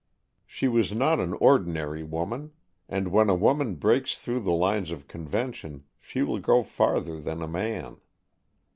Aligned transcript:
She 0.47 0.67
was 0.67 0.91
not 0.91 1.19
an 1.19 1.33
ordinary 1.33 2.01
woman; 2.01 2.53
and 2.89 3.09
when 3.09 3.29
a 3.29 3.35
woman 3.35 3.75
breaks 3.75 4.17
through 4.17 4.39
the 4.39 4.51
lines 4.51 4.89
of 4.89 5.07
convention 5.07 5.83
she 5.99 6.23
will 6.23 6.39
go 6.39 6.63
farther 6.63 7.21
than 7.21 7.43
a 7.43 7.47
man. 7.47 7.97